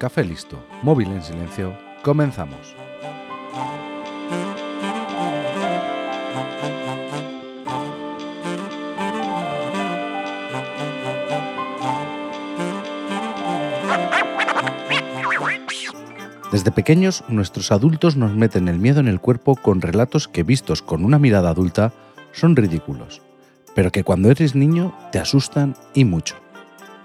[0.00, 2.74] café listo, móvil en silencio, comenzamos.
[16.50, 20.80] Desde pequeños, nuestros adultos nos meten el miedo en el cuerpo con relatos que vistos
[20.80, 21.92] con una mirada adulta
[22.32, 23.20] son ridículos,
[23.74, 26.36] pero que cuando eres niño te asustan y mucho.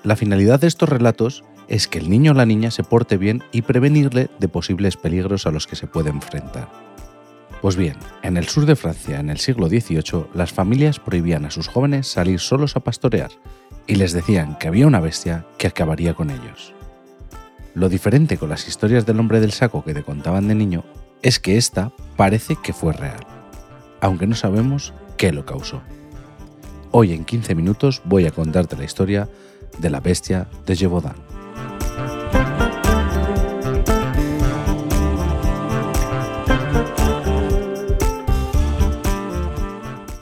[0.03, 3.43] La finalidad de estos relatos es que el niño o la niña se porte bien
[3.51, 6.69] y prevenirle de posibles peligros a los que se puede enfrentar.
[7.61, 11.51] Pues bien, en el sur de Francia, en el siglo XVIII, las familias prohibían a
[11.51, 13.31] sus jóvenes salir solos a pastorear
[13.87, 16.73] y les decían que había una bestia que acabaría con ellos.
[17.73, 20.83] Lo diferente con las historias del hombre del saco que te contaban de niño
[21.21, 23.25] es que esta parece que fue real,
[23.99, 25.81] aunque no sabemos qué lo causó.
[26.91, 29.27] Hoy en 15 minutos voy a contarte la historia
[29.79, 31.34] de la bestia de Gévaudan.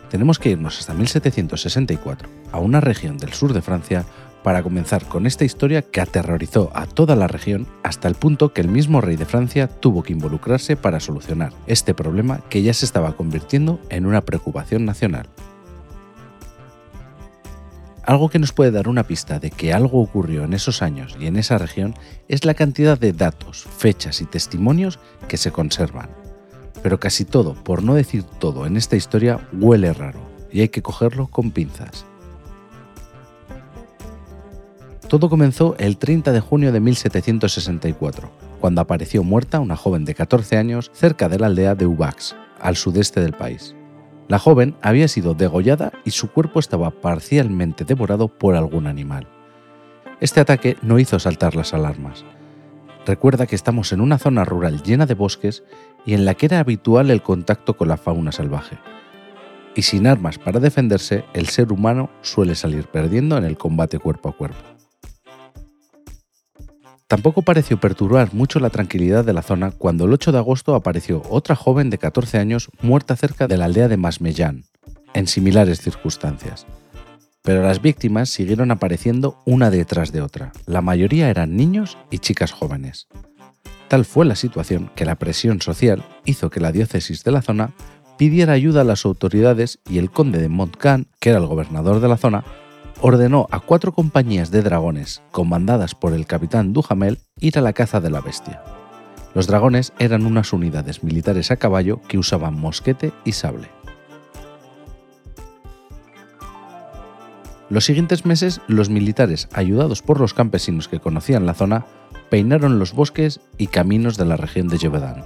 [0.10, 4.06] Tenemos que irnos hasta 1764, a una región del sur de Francia
[4.44, 8.62] para comenzar con esta historia que aterrorizó a toda la región hasta el punto que
[8.62, 12.86] el mismo rey de Francia tuvo que involucrarse para solucionar este problema que ya se
[12.86, 15.28] estaba convirtiendo en una preocupación nacional.
[18.06, 21.28] Algo que nos puede dar una pista de que algo ocurrió en esos años y
[21.28, 21.96] en esa región
[22.28, 26.10] es la cantidad de datos, fechas y testimonios que se conservan.
[26.82, 30.20] Pero casi todo, por no decir todo en esta historia, huele raro
[30.52, 32.06] y hay que cogerlo con pinzas.
[35.08, 40.58] Todo comenzó el 30 de junio de 1764, cuando apareció muerta una joven de 14
[40.58, 43.76] años cerca de la aldea de Ubax, al sudeste del país.
[44.28, 49.28] La joven había sido degollada y su cuerpo estaba parcialmente devorado por algún animal.
[50.22, 52.24] Este ataque no hizo saltar las alarmas.
[53.06, 55.64] Recuerda que estamos en una zona rural llena de bosques
[56.06, 58.78] y en la que era habitual el contacto con la fauna salvaje.
[59.76, 64.30] Y sin armas para defenderse, el ser humano suele salir perdiendo en el combate cuerpo
[64.30, 64.73] a cuerpo.
[67.14, 71.22] Tampoco pareció perturbar mucho la tranquilidad de la zona cuando el 8 de agosto apareció
[71.30, 74.64] otra joven de 14 años muerta cerca de la aldea de Masmellán,
[75.14, 76.66] en similares circunstancias.
[77.44, 80.54] Pero las víctimas siguieron apareciendo una detrás de otra.
[80.66, 83.08] La mayoría eran niños y chicas jóvenes.
[83.90, 87.76] Tal fue la situación que la presión social hizo que la diócesis de la zona
[88.18, 92.08] pidiera ayuda a las autoridades y el conde de Montcalm, que era el gobernador de
[92.08, 92.44] la zona,
[93.06, 98.00] ordenó a cuatro compañías de dragones, comandadas por el capitán Duhamel, ir a la caza
[98.00, 98.64] de la bestia.
[99.36, 103.68] Los dragones eran unas unidades militares a caballo que usaban mosquete y sable.
[107.70, 111.86] Los siguientes meses, los militares, ayudados por los campesinos que conocían la zona,
[112.30, 115.26] peinaron los bosques y caminos de la región de Gévaudan.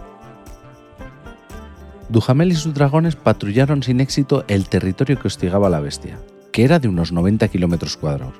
[2.09, 6.17] Duhamel y sus dragones patrullaron sin éxito el territorio que hostigaba la bestia,
[6.51, 8.33] que era de unos 90 kilómetros cuadrados.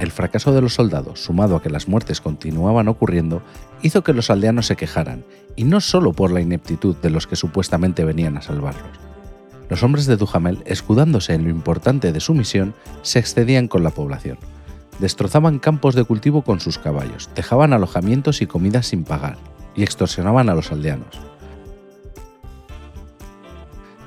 [0.00, 3.42] El fracaso de los soldados, sumado a que las muertes continuaban ocurriendo,
[3.82, 5.24] hizo que los aldeanos se quejaran,
[5.54, 8.98] y no solo por la ineptitud de los que supuestamente venían a salvarlos.
[9.68, 13.90] Los hombres de Duhamel, escudándose en lo importante de su misión, se excedían con la
[13.90, 14.38] población.
[14.98, 19.36] Destrozaban campos de cultivo con sus caballos, dejaban alojamientos y comidas sin pagar,
[19.76, 21.20] y extorsionaban a los aldeanos.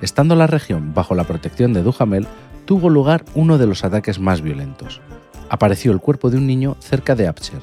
[0.01, 2.28] Estando la región bajo la protección de Duhamel,
[2.67, 5.01] tuvo lugar uno de los ataques más violentos.
[5.50, 7.61] Apareció el cuerpo de un niño cerca de Abcher.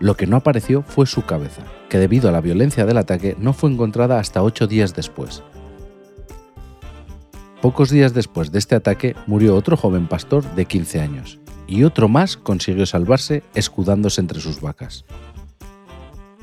[0.00, 3.52] Lo que no apareció fue su cabeza, que debido a la violencia del ataque no
[3.52, 5.42] fue encontrada hasta ocho días después.
[7.60, 12.08] Pocos días después de este ataque murió otro joven pastor de 15 años, y otro
[12.08, 15.04] más consiguió salvarse escudándose entre sus vacas.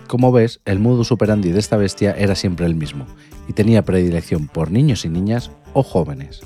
[0.07, 3.07] Como ves, el modus operandi de esta bestia era siempre el mismo,
[3.47, 6.41] y tenía predilección por niños y niñas o jóvenes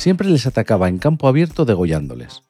[0.00, 2.42] siempre les atacaba en campo abierto degollándoles.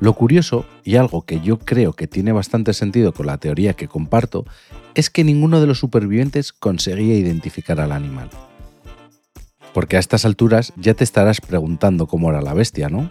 [0.00, 3.86] Lo curioso, y algo que yo creo que tiene bastante sentido con la teoría que
[3.86, 4.46] comparto,
[4.94, 8.30] es que ninguno de los supervivientes conseguía identificar al animal.
[9.74, 13.10] Porque a estas alturas ya te estarás preguntando cómo era la bestia, ¿no?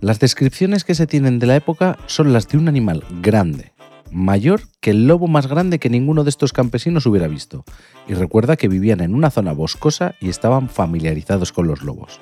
[0.00, 3.72] Las descripciones que se tienen de la época son las de un animal grande,
[4.10, 7.64] mayor que el lobo más grande que ninguno de estos campesinos hubiera visto,
[8.06, 12.20] y recuerda que vivían en una zona boscosa y estaban familiarizados con los lobos.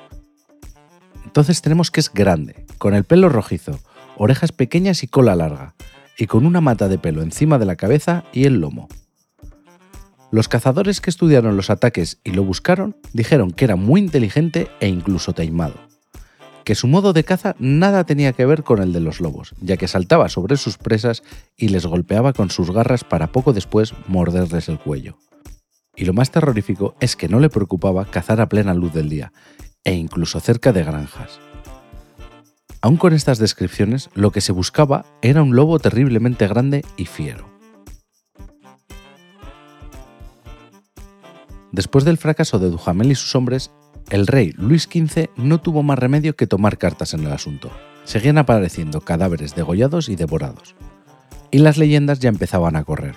[1.25, 3.79] Entonces tenemos que es grande, con el pelo rojizo,
[4.17, 5.75] orejas pequeñas y cola larga,
[6.19, 8.89] y con una mata de pelo encima de la cabeza y el lomo.
[10.31, 14.89] Los cazadores que estudiaron los ataques y lo buscaron dijeron que era muy inteligente e
[14.89, 15.86] incluso taimado,
[16.67, 19.77] que su modo de caza nada tenía que ver con el de los lobos, ya
[19.77, 21.23] que saltaba sobre sus presas
[21.57, 25.17] y les golpeaba con sus garras para poco después morderles el cuello.
[25.95, 29.33] Y lo más terrorífico es que no le preocupaba cazar a plena luz del día,
[29.85, 31.39] e incluso cerca de granjas.
[32.81, 37.49] Aún con estas descripciones, lo que se buscaba era un lobo terriblemente grande y fiero.
[41.71, 43.71] Después del fracaso de Duhamel y sus hombres,
[44.11, 47.71] el rey Luis XV no tuvo más remedio que tomar cartas en el asunto.
[48.05, 50.75] Seguían apareciendo cadáveres degollados y devorados.
[51.51, 53.15] Y las leyendas ya empezaban a correr.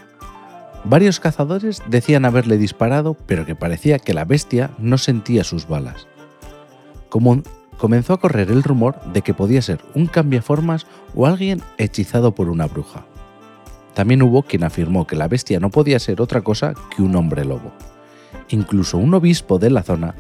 [0.84, 6.08] Varios cazadores decían haberle disparado, pero que parecía que la bestia no sentía sus balas.
[7.78, 12.50] Comenzó a correr el rumor de que podía ser un cambiaformas o alguien hechizado por
[12.50, 13.06] una bruja.
[13.94, 17.44] También hubo quien afirmó que la bestia no podía ser otra cosa que un hombre
[17.44, 17.74] lobo.
[18.50, 20.16] Incluso un obispo de la zona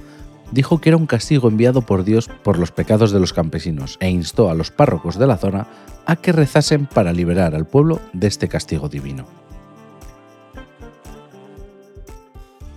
[0.51, 4.09] dijo que era un castigo enviado por Dios por los pecados de los campesinos e
[4.09, 5.67] instó a los párrocos de la zona
[6.05, 9.25] a que rezasen para liberar al pueblo de este castigo divino.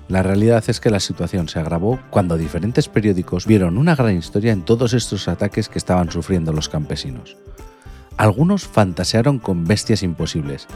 [0.09, 4.53] La realidad es que la situación se agravó cuando diferentes periódicos vieron una gran historia
[4.53, 7.39] en todos estos ataques que estaban sufriendo los campesinos.
[8.19, 10.67] Algunos fantasearon con bestias imposibles,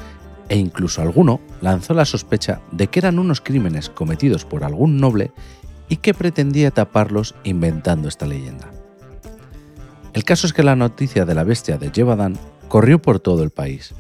[0.49, 5.33] e incluso alguno lanzó la sospecha de que eran unos crímenes cometidos por algún noble
[5.89, 8.71] y que pretendía taparlos inventando esta leyenda.
[10.13, 12.39] El caso es que la noticia de la bestia de Jebadan
[12.69, 13.95] corrió por todo el país.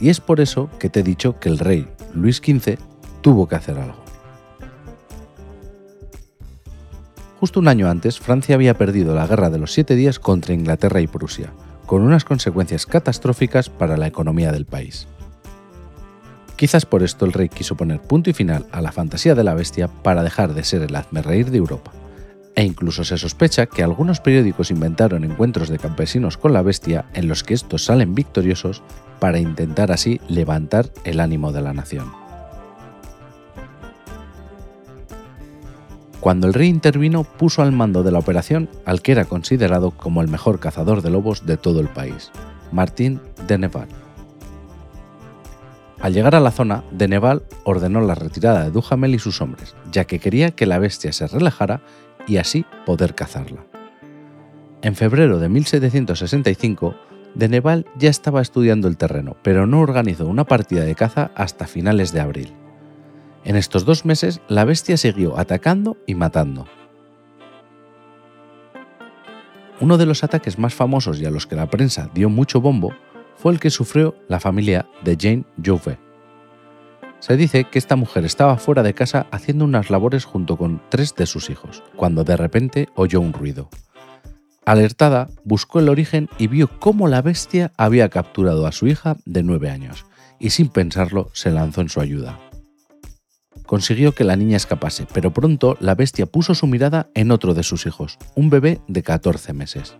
[0.00, 2.78] Y es por eso que te he dicho que el rey Luis XV
[3.20, 4.02] tuvo que hacer algo.
[7.40, 11.02] Justo un año antes, Francia había perdido la Guerra de los Siete Días contra Inglaterra
[11.02, 11.52] y Prusia,
[11.84, 15.06] con unas consecuencias catastróficas para la economía del país.
[16.56, 19.54] Quizás por esto el rey quiso poner punto y final a la fantasía de la
[19.54, 21.92] bestia para dejar de ser el reír de Europa.
[22.54, 27.26] E incluso se sospecha que algunos periódicos inventaron encuentros de campesinos con la bestia en
[27.26, 28.82] los que estos salen victoriosos
[29.18, 32.12] para intentar así levantar el ánimo de la nación.
[36.20, 40.22] Cuando el rey intervino, puso al mando de la operación al que era considerado como
[40.22, 42.30] el mejor cazador de lobos de todo el país,
[42.72, 44.03] Martín de Neval.
[46.04, 50.04] Al llegar a la zona, Deneval ordenó la retirada de Duhamel y sus hombres, ya
[50.04, 51.80] que quería que la bestia se relajara
[52.26, 53.64] y así poder cazarla.
[54.82, 56.94] En febrero de 1765,
[57.34, 62.12] Deneval ya estaba estudiando el terreno, pero no organizó una partida de caza hasta finales
[62.12, 62.52] de abril.
[63.42, 66.66] En estos dos meses, la bestia siguió atacando y matando.
[69.80, 72.92] Uno de los ataques más famosos y a los que la prensa dio mucho bombo
[73.36, 75.98] fue el que sufrió la familia de Jane Jouvet.
[77.20, 81.14] Se dice que esta mujer estaba fuera de casa haciendo unas labores junto con tres
[81.14, 83.70] de sus hijos, cuando de repente oyó un ruido.
[84.66, 89.42] Alertada, buscó el origen y vio cómo la bestia había capturado a su hija de
[89.42, 90.04] nueve años,
[90.38, 92.38] y sin pensarlo se lanzó en su ayuda.
[93.66, 97.62] Consiguió que la niña escapase, pero pronto la bestia puso su mirada en otro de
[97.62, 99.96] sus hijos, un bebé de 14 meses.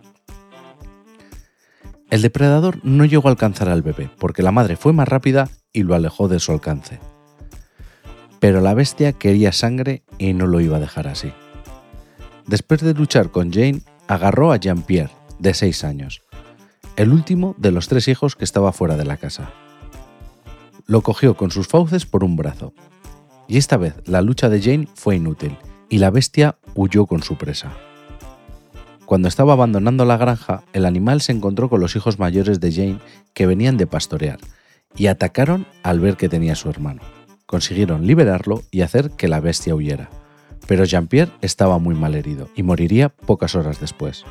[2.15, 5.83] El depredador no llegó a alcanzar al bebé, porque la madre fue más rápida y
[5.83, 7.01] lo alejó de su alcance.
[8.39, 11.33] Pero la bestia quería sangre y no lo iba a dejar así.
[12.47, 16.21] Después de luchar con Jane, agarró a Jean-Pierre, de 6 años,
[16.95, 19.51] el último de los tres hijos que estaba fuera de la casa.
[20.85, 22.73] Lo cogió con sus fauces por un brazo,
[23.49, 25.57] y esta vez la lucha de Jane fue inútil,
[25.89, 27.73] y la bestia huyó con su presa.
[29.05, 32.99] Cuando estaba abandonando la granja, el animal se encontró con los hijos mayores de Jane
[33.33, 34.39] que venían de pastorear
[34.95, 37.01] y atacaron al ver que tenía su hermano.
[37.45, 40.09] Consiguieron liberarlo y hacer que la bestia huyera,
[40.67, 44.25] pero Jean-Pierre estaba muy mal herido y moriría pocas horas después.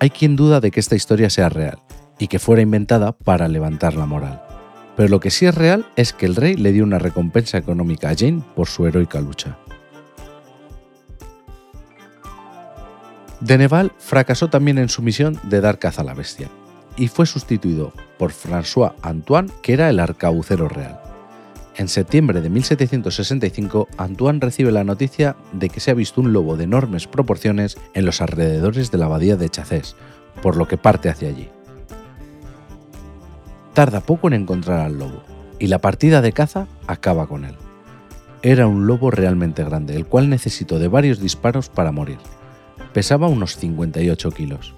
[0.00, 1.78] Hay quien duda de que esta historia sea real
[2.18, 4.42] y que fuera inventada para levantar la moral,
[4.96, 8.10] pero lo que sí es real es que el rey le dio una recompensa económica
[8.10, 9.58] a Jane por su heroica lucha.
[13.40, 16.48] Deneval fracasó también en su misión de dar caza a la bestia
[16.96, 21.00] y fue sustituido por François Antoine, que era el arcabucero real.
[21.76, 26.56] En septiembre de 1765, Antoine recibe la noticia de que se ha visto un lobo
[26.56, 29.94] de enormes proporciones en los alrededores de la abadía de Chacés,
[30.42, 31.48] por lo que parte hacia allí.
[33.74, 35.22] Tarda poco en encontrar al lobo,
[35.60, 37.54] y la partida de caza acaba con él.
[38.42, 42.18] Era un lobo realmente grande, el cual necesitó de varios disparos para morir
[42.92, 44.74] pesaba unos 58 kilos.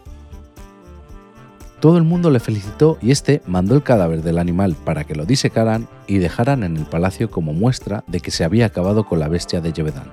[1.80, 5.24] Todo el mundo le felicitó y este mandó el cadáver del animal para que lo
[5.24, 9.28] disecaran y dejaran en el palacio como muestra de que se había acabado con la
[9.28, 10.10] bestia de Yevedán.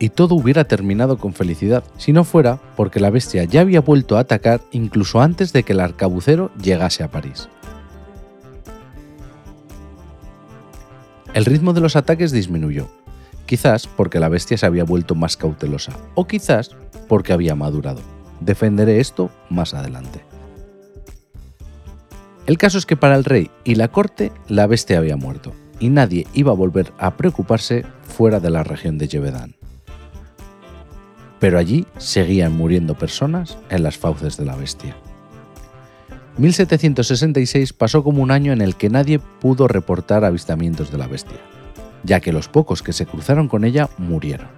[0.00, 4.16] y todo hubiera terminado con felicidad, si no fuera porque la bestia ya había vuelto
[4.16, 7.48] a atacar incluso antes de que el arcabucero llegase a París.
[11.32, 12.88] El ritmo de los ataques disminuyó,
[13.54, 16.74] quizás porque la bestia se había vuelto más cautelosa, o quizás
[17.06, 18.00] porque había madurado.
[18.40, 20.24] Defenderé esto más adelante.
[22.46, 25.88] El caso es que para el rey y la corte la bestia había muerto, y
[25.88, 29.54] nadie iba a volver a preocuparse fuera de la región de Yevedán.
[31.38, 34.96] Pero allí seguían muriendo personas en las fauces de la bestia.
[36.38, 41.38] 1766 pasó como un año en el que nadie pudo reportar avistamientos de la bestia,
[42.04, 44.48] ya que los pocos que se cruzaron con ella murieron.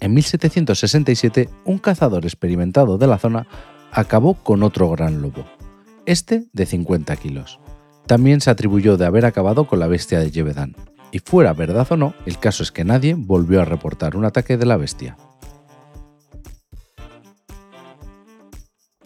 [0.00, 3.46] En 1767, un cazador experimentado de la zona
[3.90, 5.46] acabó con otro gran lobo,
[6.04, 7.58] este de 50 kilos.
[8.06, 10.76] También se atribuyó de haber acabado con la bestia de Yevedán,
[11.10, 14.56] y fuera verdad o no, el caso es que nadie volvió a reportar un ataque
[14.56, 15.16] de la bestia.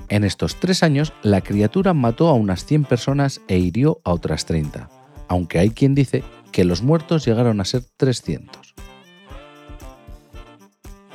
[0.09, 4.47] En estos tres años, la criatura mató a unas 100 personas e hirió a otras
[4.47, 4.89] 30,
[5.29, 8.75] aunque hay quien dice que los muertos llegaron a ser 300.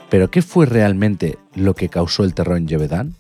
[0.10, 3.16] ¿Pero qué fue realmente lo que causó el terror en Yevedán?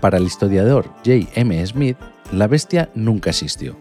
[0.00, 1.28] Para el historiador J.
[1.34, 1.66] M.
[1.66, 1.98] Smith,
[2.32, 3.76] la bestia nunca existió.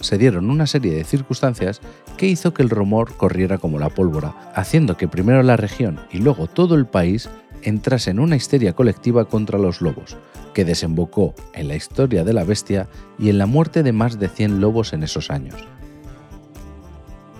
[0.00, 1.80] Se dieron una serie de circunstancias
[2.16, 6.18] que hizo que el rumor corriera como la pólvora, haciendo que primero la región y
[6.18, 7.28] luego todo el país
[7.62, 10.16] entrase en una histeria colectiva contra los lobos,
[10.54, 12.88] que desembocó en la historia de la bestia
[13.18, 15.56] y en la muerte de más de 100 lobos en esos años.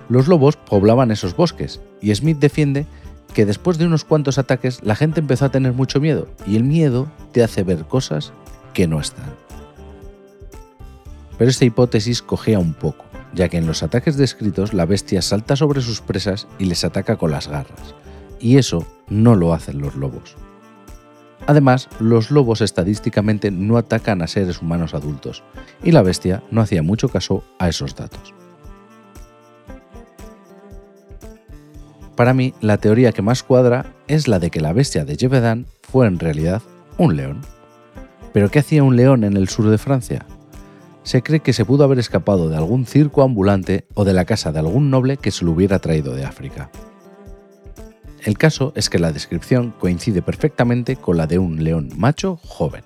[0.09, 2.87] Los lobos poblaban esos bosques, y Smith defiende
[3.35, 6.65] que después de unos cuantos ataques la gente empezó a tener mucho miedo, y el
[6.65, 8.33] miedo te hace ver cosas
[8.73, 9.35] que no están.
[11.39, 15.57] Pero esta hipótesis cogea un poco, ya que en los ataques descritos la bestia salta
[15.57, 17.95] sobre sus presas y les ataca con las garras,
[18.41, 20.37] y eso no lo hacen los lobos.
[21.47, 25.43] Además, los lobos estadísticamente no atacan a seres humanos adultos,
[25.83, 28.35] y la bestia no hacía mucho caso a esos datos.
[32.17, 35.67] Para mí, la teoría que más cuadra es la de que la bestia de Jevedan
[35.83, 36.63] fue en realidad
[36.97, 37.43] un león.
[38.33, 40.25] ¿Pero qué hacía un león en el sur de Francia?
[41.03, 44.51] Se cree que se pudo haber escapado de algún circo ambulante o de la casa
[44.51, 46.71] de algún noble que se lo hubiera traído de África.
[48.25, 52.83] El caso es que la descripción coincide perfectamente con la de un león macho joven.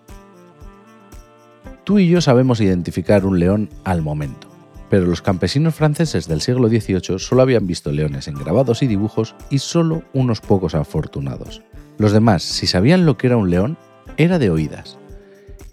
[1.84, 4.49] Tú y yo sabemos identificar un león al momento,
[4.90, 9.36] pero los campesinos franceses del siglo XVIII solo habían visto leones en grabados y dibujos
[9.48, 11.62] y solo unos pocos afortunados.
[11.96, 13.78] Los demás, si sabían lo que era un león,
[14.16, 14.98] era de oídas.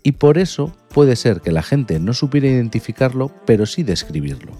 [0.03, 4.53] Y por eso puede ser que la gente no supiera identificarlo, pero sí describirlo.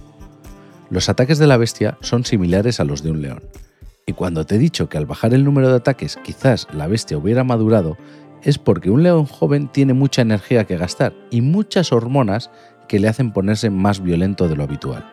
[0.90, 3.44] Los ataques de la bestia son similares a los de un león,
[4.10, 7.18] y cuando te he dicho que al bajar el número de ataques quizás la bestia
[7.18, 7.98] hubiera madurado,
[8.42, 12.50] es porque un león joven tiene mucha energía que gastar y muchas hormonas
[12.88, 15.06] que le hacen ponerse más violento de lo habitual.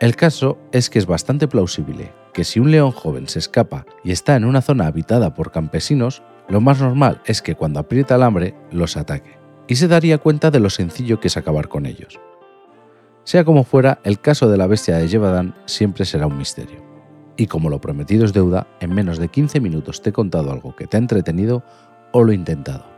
[0.00, 4.10] El caso es que es bastante plausible que si un león joven se escapa y
[4.10, 8.22] está en una zona habitada por campesinos, lo más normal es que cuando aprieta el
[8.22, 12.20] hambre los ataque, y se daría cuenta de lo sencillo que es acabar con ellos.
[13.22, 16.82] Sea como fuera, el caso de la bestia de Yevadan siempre será un misterio.
[17.36, 20.76] Y como lo prometido es deuda, en menos de 15 minutos te he contado algo
[20.76, 21.62] que te ha entretenido
[22.12, 22.93] o lo he intentado.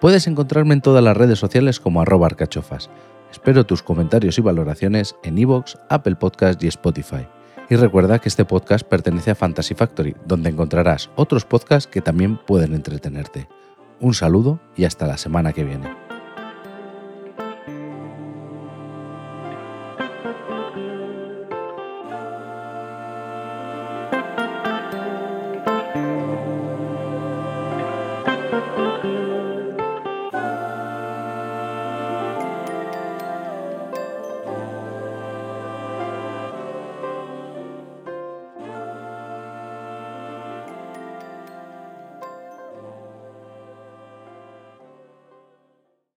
[0.00, 2.88] Puedes encontrarme en todas las redes sociales como arroba arcachofas.
[3.30, 7.26] Espero tus comentarios y valoraciones en iVoox, Apple Podcast y Spotify.
[7.68, 12.38] Y recuerda que este podcast pertenece a Fantasy Factory, donde encontrarás otros podcasts que también
[12.38, 13.46] pueden entretenerte.
[14.00, 15.94] Un saludo y hasta la semana que viene.